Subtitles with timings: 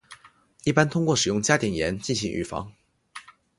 [0.63, 2.73] 一般通过使用加碘盐进行预防。